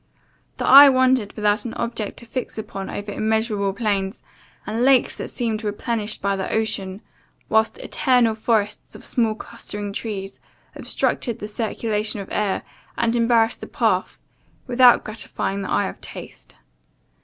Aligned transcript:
The 0.57 0.65
eye 0.65 0.89
wandered 0.89 1.33
without 1.33 1.63
an 1.63 1.75
object 1.75 2.17
to 2.17 2.25
fix 2.25 2.57
upon 2.57 2.89
over 2.89 3.11
immeasureable 3.11 3.77
plains, 3.77 4.23
and 4.65 4.83
lakes 4.83 5.15
that 5.17 5.29
seemed 5.29 5.63
replenished 5.63 6.23
by 6.23 6.35
the 6.35 6.51
ocean, 6.51 7.01
whilst 7.49 7.77
eternal 7.77 8.33
forests 8.33 8.95
of 8.95 9.05
small 9.05 9.35
clustering 9.35 9.93
trees, 9.93 10.39
obstructed 10.75 11.37
the 11.37 11.47
circulation 11.47 12.19
of 12.19 12.29
air, 12.31 12.63
and 12.97 13.15
embarrassed 13.15 13.61
the 13.61 13.67
path, 13.67 14.17
without 14.65 15.03
gratifying 15.03 15.61
the 15.61 15.69
eye 15.69 15.85
of 15.87 16.01
taste. 16.01 16.55